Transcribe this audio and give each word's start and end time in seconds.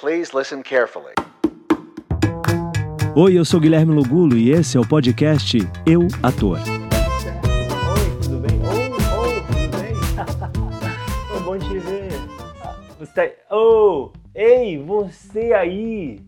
Please 0.00 0.32
listen 0.32 0.62
carefully. 0.62 1.12
Oi, 3.16 3.36
eu 3.36 3.44
sou 3.44 3.58
Guilherme 3.58 3.92
Lugulo 3.92 4.36
e 4.36 4.52
esse 4.52 4.76
é 4.76 4.80
o 4.80 4.86
podcast 4.86 5.58
Eu 5.84 6.06
Ator. 6.22 6.60
Oi, 6.60 8.22
tudo 8.22 8.38
bem? 8.38 8.60
Oh, 8.62 8.76
oh, 9.18 9.40
tudo 9.52 9.76
bem? 9.76 9.92
oh, 11.36 11.40
bom 11.40 11.58
te 11.58 11.80
ver. 11.80 12.12
Você. 13.00 13.38
Oh, 13.50 14.12
ei, 14.36 14.80
você 14.80 15.52
aí. 15.52 16.20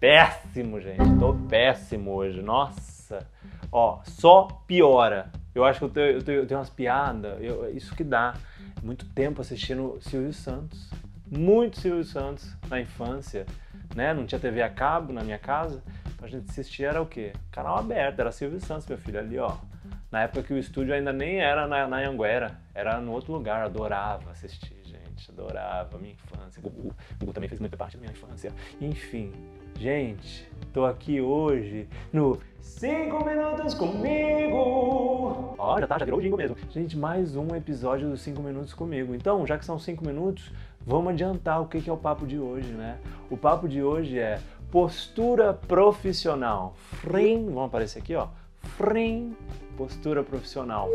Péssimo, 0.00 0.80
gente. 0.80 1.18
Tô 1.20 1.34
péssimo 1.48 2.14
hoje. 2.14 2.42
Nossa. 2.42 3.28
Ó, 3.70 4.00
só 4.02 4.48
piora. 4.66 5.30
Eu 5.54 5.64
acho 5.64 5.78
que 5.78 5.84
eu 5.84 5.90
tenho, 5.90 6.06
eu 6.06 6.22
tenho, 6.22 6.38
eu 6.38 6.46
tenho 6.46 6.58
umas 6.58 6.70
piadas. 6.70 7.42
Eu, 7.42 7.70
isso 7.76 7.94
que 7.94 8.04
dá. 8.04 8.34
Muito 8.82 9.06
tempo 9.06 9.40
assistindo 9.40 9.98
Silvio 10.00 10.32
Santos. 10.32 10.90
Muito 11.30 11.78
Silvio 11.78 12.04
Santos 12.04 12.56
na 12.68 12.80
infância. 12.80 13.46
Né? 13.94 14.14
Não 14.14 14.26
tinha 14.26 14.40
TV 14.40 14.62
a 14.62 14.70
cabo 14.70 15.12
na 15.12 15.22
minha 15.22 15.38
casa. 15.38 15.82
Então 16.14 16.26
a 16.26 16.30
gente 16.30 16.50
assistia 16.50 16.88
era 16.88 17.02
o 17.02 17.06
quê? 17.06 17.32
Canal 17.50 17.78
aberto. 17.78 18.20
Era 18.20 18.32
Silvio 18.32 18.60
Santos, 18.60 18.86
meu 18.86 18.98
filho, 18.98 19.18
ali, 19.18 19.38
ó. 19.38 19.56
Na 20.10 20.22
época 20.22 20.42
que 20.42 20.54
o 20.54 20.58
estúdio 20.58 20.94
ainda 20.94 21.12
nem 21.12 21.40
era 21.40 21.66
na, 21.66 21.86
na 21.86 21.98
Anguera. 21.98 22.58
Era 22.74 23.00
no 23.00 23.12
outro 23.12 23.32
lugar. 23.32 23.62
Adorava 23.62 24.30
assistir, 24.30 24.81
gente. 25.22 25.30
Adorava. 25.30 25.98
Minha 25.98 26.14
infância. 26.14 26.60
Gugu, 26.60 26.94
Gugu 27.20 27.32
também 27.32 27.48
fez 27.48 27.60
muita 27.60 27.76
parte 27.76 27.96
da 27.96 28.00
minha 28.00 28.12
infância. 28.12 28.52
Enfim. 28.80 29.32
Gente, 29.78 30.48
tô 30.72 30.84
aqui 30.84 31.20
hoje 31.20 31.88
no 32.12 32.38
5 32.60 33.24
Minutos 33.24 33.74
Comigo! 33.74 35.54
Ó, 35.58 35.80
já 35.80 35.86
tá, 35.86 35.98
já 35.98 36.04
virou 36.04 36.20
o 36.20 36.22
jingle 36.22 36.36
mesmo. 36.36 36.56
Gente, 36.70 36.96
mais 36.96 37.36
um 37.36 37.54
episódio 37.56 38.10
dos 38.10 38.20
5 38.20 38.42
Minutos 38.42 38.74
Comigo. 38.74 39.14
Então, 39.14 39.46
já 39.46 39.56
que 39.56 39.64
são 39.64 39.78
5 39.78 40.04
minutos, 40.04 40.52
vamos 40.84 41.12
adiantar 41.12 41.60
o 41.62 41.66
que 41.66 41.88
é 41.88 41.92
o 41.92 41.96
papo 41.96 42.26
de 42.26 42.38
hoje, 42.38 42.68
né? 42.68 42.98
O 43.30 43.36
papo 43.36 43.66
de 43.66 43.82
hoje 43.82 44.18
é 44.18 44.40
postura 44.70 45.54
profissional. 45.54 46.74
Frim, 46.76 47.46
vamos 47.46 47.64
aparecer 47.64 48.00
aqui, 48.00 48.14
ó. 48.14 48.28
Frim, 48.76 49.34
postura 49.76 50.22
profissional. 50.22 50.88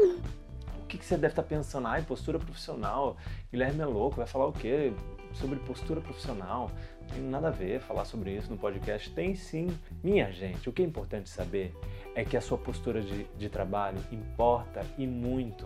Que, 0.88 0.98
que 0.98 1.06
você 1.06 1.16
deve 1.16 1.34
estar 1.34 1.44
pensando? 1.44 1.88
Ai, 1.88 2.02
postura 2.02 2.40
profissional. 2.40 3.18
Guilherme 3.52 3.82
é 3.82 3.86
louco, 3.86 4.18
vai 4.18 4.28
falar 4.28 4.48
o 4.48 4.54
quê? 4.54 4.94
Sobre 5.34 5.60
postura 5.60 6.00
profissional. 6.02 6.72
Tem 7.14 7.22
nada 7.22 7.48
a 7.48 7.52
ver 7.52 7.80
falar 7.80 8.06
sobre 8.06 8.36
isso 8.36 8.50
no 8.50 8.58
podcast. 8.58 9.10
Tem 9.12 9.36
sim. 9.36 9.68
Minha 10.04 10.32
gente, 10.32 10.70
o 10.70 10.74
que 10.74 10.82
é 10.82 10.86
importante 10.86 11.30
saber 11.30 11.74
é 12.16 12.24
que 12.26 12.36
a 12.36 12.42
sua 12.42 12.58
postura 12.58 13.02
de, 13.02 13.26
de 13.38 13.50
trabalho 13.50 14.00
importa 14.12 14.86
e 14.98 15.06
muito. 15.06 15.66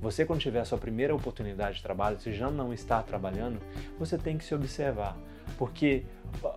Você, 0.00 0.24
quando 0.24 0.40
tiver 0.40 0.60
a 0.60 0.64
sua 0.64 0.78
primeira 0.78 1.14
oportunidade 1.14 1.78
de 1.78 1.82
trabalho, 1.82 2.20
se 2.20 2.32
já 2.32 2.50
não 2.50 2.72
está 2.72 3.02
trabalhando, 3.02 3.58
você 3.98 4.18
tem 4.18 4.36
que 4.36 4.44
se 4.44 4.54
observar. 4.54 5.16
Porque 5.56 6.04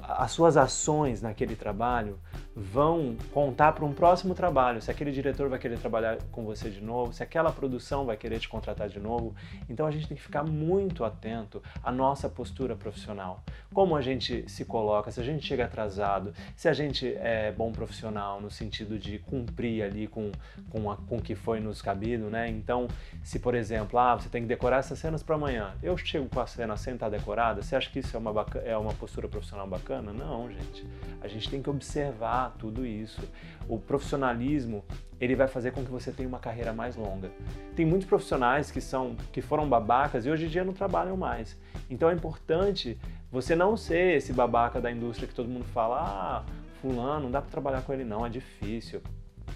as 0.01 0.31
suas 0.31 0.57
ações 0.57 1.21
naquele 1.21 1.55
trabalho 1.55 2.19
vão 2.55 3.15
contar 3.31 3.71
para 3.71 3.85
um 3.85 3.93
próximo 3.93 4.33
trabalho. 4.33 4.81
Se 4.81 4.91
aquele 4.91 5.11
diretor 5.11 5.47
vai 5.47 5.59
querer 5.59 5.79
trabalhar 5.79 6.17
com 6.31 6.43
você 6.43 6.69
de 6.69 6.81
novo, 6.81 7.13
se 7.13 7.23
aquela 7.23 7.51
produção 7.51 8.05
vai 8.05 8.17
querer 8.17 8.39
te 8.39 8.49
contratar 8.49 8.89
de 8.89 8.99
novo. 8.99 9.33
Então 9.69 9.85
a 9.85 9.91
gente 9.91 10.07
tem 10.07 10.17
que 10.17 10.23
ficar 10.23 10.43
muito 10.43 11.05
atento 11.05 11.61
à 11.81 11.91
nossa 11.91 12.27
postura 12.27 12.75
profissional. 12.75 13.41
Como 13.73 13.95
a 13.95 14.01
gente 14.01 14.18
se 14.19 14.65
coloca, 14.65 15.11
se 15.11 15.19
a 15.19 15.23
gente 15.23 15.45
chega 15.45 15.65
atrasado, 15.65 16.33
se 16.55 16.67
a 16.67 16.73
gente 16.73 17.07
é 17.15 17.51
bom 17.51 17.71
profissional 17.71 18.41
no 18.41 18.49
sentido 18.49 18.97
de 18.97 19.19
cumprir 19.19 19.83
ali 19.83 20.07
com, 20.07 20.31
com, 20.69 20.91
a, 20.91 20.97
com 20.97 21.17
o 21.17 21.21
que 21.21 21.35
foi 21.35 21.59
nos 21.59 21.81
cabido, 21.81 22.29
né? 22.29 22.49
Então, 22.49 22.87
se 23.23 23.39
por 23.39 23.55
exemplo, 23.55 23.99
ah, 23.99 24.15
você 24.15 24.29
tem 24.29 24.41
que 24.41 24.47
decorar 24.47 24.77
essas 24.77 24.99
cenas 24.99 25.23
para 25.23 25.35
amanhã, 25.35 25.73
eu 25.81 25.97
chego 25.97 26.27
com 26.29 26.39
a 26.39 26.47
cena 26.47 26.75
sem 26.77 26.93
estar 26.93 27.09
decorada, 27.09 27.61
você 27.61 27.75
acha 27.75 27.89
que 27.89 27.99
isso 27.99 28.15
é 28.15 28.19
uma, 28.19 28.45
é 28.63 28.77
uma 28.77 28.93
postura 28.93 29.27
profissional 29.27 29.67
bacana? 29.67 30.11
Não, 30.11 30.49
gente. 30.51 30.85
A 31.21 31.27
gente 31.27 31.49
tem 31.49 31.61
que 31.61 31.69
observar 31.69 32.55
tudo 32.57 32.85
isso. 32.85 33.21
O 33.67 33.79
profissionalismo 33.79 34.83
ele 35.19 35.35
vai 35.35 35.47
fazer 35.47 35.71
com 35.71 35.83
que 35.83 35.91
você 35.91 36.11
tenha 36.11 36.27
uma 36.27 36.39
carreira 36.39 36.71
mais 36.71 36.95
longa. 36.95 37.29
Tem 37.75 37.85
muitos 37.85 38.07
profissionais 38.07 38.71
que 38.71 38.79
são 38.79 39.15
que 39.31 39.41
foram 39.41 39.67
babacas 39.67 40.25
e 40.25 40.29
hoje 40.29 40.45
em 40.45 40.49
dia 40.49 40.63
não 40.63 40.73
trabalham 40.73 41.17
mais. 41.17 41.57
Então 41.89 42.09
é 42.09 42.13
importante 42.13 42.97
você 43.31 43.55
não 43.55 43.75
ser 43.75 44.15
esse 44.15 44.31
babaca 44.31 44.79
da 44.79 44.89
indústria 44.91 45.27
que 45.27 45.33
todo 45.33 45.49
mundo 45.49 45.65
fala, 45.65 45.99
ah, 45.99 46.43
fulano, 46.81 47.23
não 47.23 47.31
dá 47.31 47.41
para 47.41 47.51
trabalhar 47.51 47.81
com 47.81 47.93
ele 47.93 48.05
não, 48.05 48.25
é 48.25 48.29
difícil. 48.29 49.01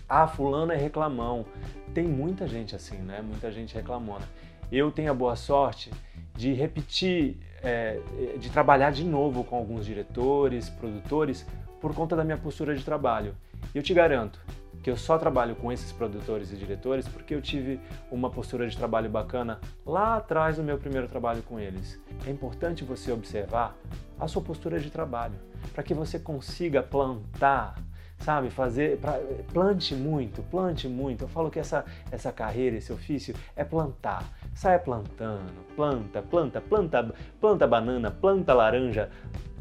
Ah, 0.07 0.28
fulano 0.28 0.72
é 0.72 0.78
reclamão. 0.78 1.46
Tem 1.94 2.06
muita 2.06 2.47
gente 2.47 2.75
assim, 2.75 2.97
né? 2.97 3.22
Muita 3.22 3.52
gente 3.52 3.73
reclamona. 3.73 4.28
Eu 4.72 4.91
tenho 4.91 5.12
a 5.12 5.13
boa 5.13 5.35
sorte 5.35 5.91
de 6.35 6.52
repetir, 6.52 7.38
é, 7.62 8.00
de 8.38 8.50
trabalhar 8.50 8.91
de 8.91 9.03
novo 9.03 9.44
com 9.44 9.56
alguns 9.56 9.85
diretores, 9.85 10.69
produtores, 10.69 11.46
por 11.79 11.94
conta 11.94 12.16
da 12.16 12.23
minha 12.23 12.38
postura 12.38 12.75
de 12.75 12.84
trabalho. 12.84 13.35
E 13.73 13.78
eu 13.78 13.84
te 13.84 13.94
garanto 13.94 14.40
que 14.83 14.91
eu 14.91 14.97
só 14.97 15.17
trabalho 15.17 15.55
com 15.55 15.71
esses 15.71 15.94
produtores 15.94 16.51
e 16.51 16.57
diretores 16.57 17.07
porque 17.07 17.33
eu 17.33 17.41
tive 17.41 17.79
uma 18.11 18.29
postura 18.29 18.67
de 18.67 18.75
trabalho 18.77 19.09
bacana 19.09 19.59
lá 19.85 20.17
atrás 20.17 20.57
no 20.57 20.63
meu 20.63 20.77
primeiro 20.77 21.07
trabalho 21.07 21.41
com 21.41 21.57
eles. 21.57 21.99
É 22.27 22.29
importante 22.29 22.83
você 22.83 23.11
observar 23.11 23.75
a 24.19 24.27
sua 24.27 24.41
postura 24.41 24.79
de 24.79 24.91
trabalho 24.91 25.35
para 25.73 25.81
que 25.81 25.93
você 25.93 26.19
consiga 26.19 26.83
plantar 26.83 27.75
sabe, 28.19 28.49
fazer, 28.49 28.99
pra, 28.99 29.19
plante 29.51 29.93
muito, 29.93 30.41
plante 30.43 30.88
muito. 30.88 31.25
Eu 31.25 31.27
falo 31.27 31.51
que 31.51 31.59
essa, 31.59 31.83
essa 32.09 32.31
carreira, 32.31 32.77
esse 32.77 32.91
ofício 32.91 33.35
é 33.55 33.63
plantar. 33.66 34.23
Saia 34.55 34.79
plantando, 34.79 35.66
planta, 35.75 36.22
planta, 36.22 36.61
planta, 36.61 37.13
planta 37.41 37.67
banana, 37.67 38.09
planta 38.09 38.53
laranja, 38.53 39.09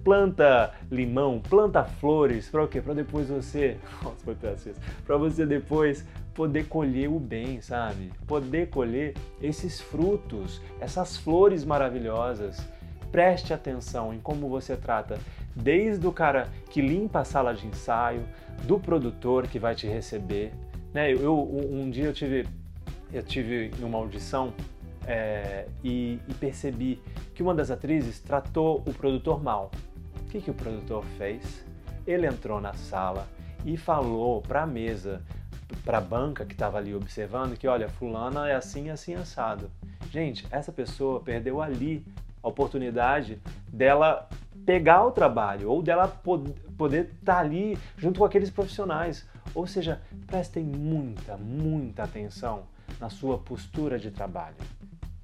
planta 0.04 0.72
limão, 0.90 1.40
planta 1.40 1.84
flores, 1.84 2.48
para 2.48 2.64
o 2.64 2.68
quê? 2.68 2.80
Para 2.80 2.94
depois 2.94 3.28
você, 3.28 3.78
nossa, 4.02 4.34
para 5.06 5.16
você 5.16 5.46
depois 5.46 6.04
poder 6.34 6.64
colher 6.66 7.08
o 7.08 7.18
bem, 7.18 7.60
sabe? 7.60 8.12
Poder 8.26 8.70
colher 8.70 9.14
esses 9.40 9.80
frutos, 9.80 10.60
essas 10.80 11.16
flores 11.16 11.64
maravilhosas. 11.64 12.64
Preste 13.10 13.52
atenção 13.52 14.14
em 14.14 14.18
como 14.18 14.48
você 14.48 14.74
trata 14.76 15.18
desde 15.54 16.06
o 16.06 16.12
cara 16.12 16.48
que 16.70 16.80
limpa 16.80 17.20
a 17.20 17.24
sala 17.24 17.54
de 17.54 17.66
ensaio, 17.66 18.24
do 18.64 18.78
produtor 18.78 19.46
que 19.46 19.58
vai 19.58 19.74
te 19.74 19.86
receber. 19.86 20.52
Né? 20.92 21.12
Eu, 21.12 21.42
um 21.42 21.90
dia 21.90 22.04
eu 22.04 22.12
tive, 22.12 22.46
eu 23.12 23.22
tive 23.22 23.70
uma 23.80 23.98
audição 23.98 24.52
é, 25.06 25.66
e, 25.82 26.18
e, 26.28 26.34
percebi 26.34 27.00
que 27.34 27.42
uma 27.42 27.54
das 27.54 27.70
atrizes 27.70 28.20
tratou 28.20 28.82
o 28.86 28.92
produtor 28.92 29.42
mal. 29.42 29.70
O 30.32 30.34
que, 30.34 30.40
que 30.40 30.50
o 30.50 30.54
produtor 30.54 31.04
fez? 31.18 31.62
Ele 32.06 32.26
entrou 32.26 32.58
na 32.58 32.72
sala 32.72 33.28
e 33.66 33.76
falou 33.76 34.40
para 34.40 34.62
a 34.62 34.66
mesa, 34.66 35.22
para 35.84 35.98
a 35.98 36.00
banca 36.00 36.46
que 36.46 36.54
estava 36.54 36.78
ali 36.78 36.94
observando, 36.94 37.54
que 37.54 37.68
olha, 37.68 37.86
fulana 37.86 38.48
é 38.48 38.54
assim, 38.54 38.88
assim, 38.88 39.14
assado. 39.14 39.70
Gente, 40.10 40.46
essa 40.50 40.72
pessoa 40.72 41.20
perdeu 41.20 41.60
ali 41.60 42.02
a 42.42 42.48
oportunidade 42.48 43.42
dela 43.68 44.26
pegar 44.64 45.04
o 45.04 45.10
trabalho 45.10 45.68
ou 45.70 45.82
dela 45.82 46.08
poder 46.08 47.10
estar 47.20 47.34
tá 47.34 47.38
ali 47.38 47.76
junto 47.98 48.20
com 48.20 48.24
aqueles 48.24 48.48
profissionais. 48.48 49.28
Ou 49.54 49.66
seja, 49.66 50.00
prestem 50.26 50.64
muita, 50.64 51.36
muita 51.36 52.04
atenção 52.04 52.62
na 52.98 53.10
sua 53.10 53.36
postura 53.36 53.98
de 53.98 54.10
trabalho. 54.10 54.56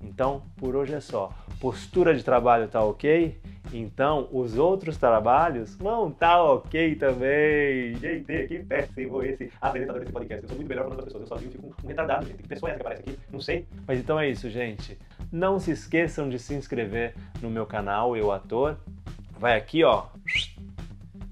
Então, 0.03 0.43
por 0.57 0.77
hoje 0.77 0.95
é 0.95 1.01
só. 1.01 1.33
Postura 1.61 2.15
de 2.15 2.23
trabalho 2.23 2.69
tá 2.69 2.83
ok? 2.83 3.41
Então, 3.73 4.29
os 4.33 4.57
outros 4.57 4.97
trabalhos 4.97 5.75
vão 5.75 6.11
tá 6.11 6.43
ok 6.43 6.95
também. 6.95 7.95
Gente, 7.97 8.47
que 8.47 8.59
péssimo 8.61 9.23
esse 9.23 9.51
apresentador 9.61 10.01
desse 10.01 10.13
podcast. 10.13 10.43
Eu 10.45 10.49
sou 10.49 10.57
muito 10.57 10.69
melhor 10.69 10.85
que 10.85 10.91
outras 10.91 11.05
pessoas. 11.07 11.23
Eu 11.23 11.29
sozinho 11.29 11.51
fico 11.51 11.67
um, 11.67 11.85
um 11.85 11.89
retardado, 11.89 12.27
gente. 12.27 12.43
Que 12.43 12.49
pessoa 12.49 12.71
é 12.71 12.75
essa 12.75 12.81
que 12.81 12.87
aparece 12.87 13.11
aqui? 13.11 13.19
Não 13.31 13.41
sei. 13.41 13.67
Mas 13.87 13.99
então 13.99 14.19
é 14.19 14.29
isso, 14.29 14.49
gente. 14.49 14.99
Não 15.31 15.59
se 15.59 15.73
esqueçam 15.73 16.29
de 16.29 16.39
se 16.39 16.55
inscrever 16.55 17.15
no 17.43 17.51
meu 17.51 17.67
canal, 17.67 18.17
Eu 18.17 18.33
Ator. 18.33 18.77
Vai 19.39 19.57
aqui, 19.57 19.85
ó, 19.85 20.07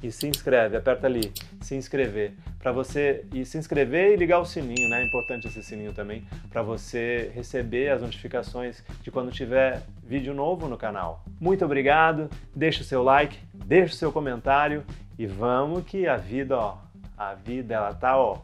e 0.02 0.12
se 0.12 0.28
inscreve, 0.28 0.76
aperta 0.76 1.06
ali, 1.06 1.32
se 1.60 1.74
inscrever, 1.74 2.34
para 2.66 2.72
você 2.72 3.24
e 3.32 3.44
se 3.44 3.56
inscrever 3.56 4.14
e 4.14 4.16
ligar 4.16 4.40
o 4.40 4.44
sininho, 4.44 4.88
né? 4.88 5.00
É 5.00 5.04
importante 5.04 5.46
esse 5.46 5.62
sininho 5.62 5.92
também 5.92 6.26
para 6.50 6.62
você 6.62 7.30
receber 7.32 7.90
as 7.90 8.02
notificações 8.02 8.82
de 9.02 9.08
quando 9.08 9.30
tiver 9.30 9.84
vídeo 10.02 10.34
novo 10.34 10.66
no 10.66 10.76
canal. 10.76 11.24
Muito 11.38 11.64
obrigado, 11.64 12.28
deixa 12.52 12.80
o 12.80 12.84
seu 12.84 13.04
like, 13.04 13.38
deixa 13.54 13.94
o 13.94 13.96
seu 13.96 14.10
comentário 14.10 14.84
e 15.16 15.26
vamos 15.28 15.84
que 15.84 16.08
a 16.08 16.16
vida, 16.16 16.58
ó, 16.58 16.78
a 17.16 17.34
vida 17.34 17.72
ela 17.72 17.94
tá, 17.94 18.18
ó, 18.18 18.38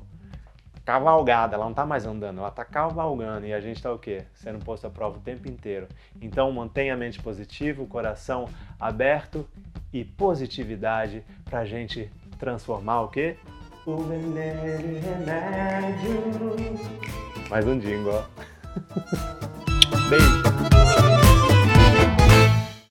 cavalgada, 0.85 1.57
ela 1.57 1.65
não 1.65 1.73
está 1.73 1.85
mais 1.85 2.07
andando, 2.07 2.39
ela 2.39 2.49
está 2.49 2.65
cavalgando 2.65 3.45
e 3.45 3.53
a 3.53 3.61
gente 3.61 3.79
está 3.79 3.93
o 3.93 3.99
quê? 3.99 4.23
Sendo 4.35 4.65
posto 4.65 4.87
à 4.87 4.91
prova 4.91 5.19
o 5.19 5.21
tempo 5.21 5.49
inteiro. 5.49 5.89
Então 6.21 6.53
mantenha 6.53 6.95
a 6.95 6.97
mente 6.97 7.21
positiva, 7.21 7.83
o 7.83 7.89
coração 7.89 8.49
aberto 8.79 9.45
e 9.93 10.05
positividade 10.05 11.25
para 11.45 11.59
a 11.59 11.65
gente 11.65 12.09
transformar 12.39 13.01
o 13.01 13.09
quê? 13.09 13.37
O 13.85 13.97
veneno 13.97 15.01
remédio. 15.01 16.57
Mais 17.51 17.67
um 17.67 17.81
jingle, 17.81 18.13
ó. 18.13 18.23
Beijo. 20.09 21.02